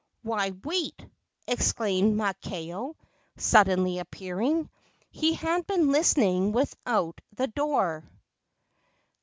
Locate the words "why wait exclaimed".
0.23-2.15